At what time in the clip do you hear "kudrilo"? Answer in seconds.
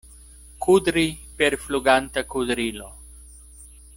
2.31-2.87